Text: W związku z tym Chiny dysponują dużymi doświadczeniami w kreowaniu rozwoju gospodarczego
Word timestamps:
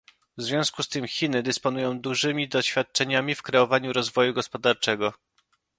W 0.37 0.41
związku 0.41 0.83
z 0.83 0.87
tym 0.89 1.07
Chiny 1.07 1.43
dysponują 1.43 1.99
dużymi 1.99 2.47
doświadczeniami 2.49 3.35
w 3.35 3.41
kreowaniu 3.41 3.93
rozwoju 3.93 4.33
gospodarczego 4.33 5.13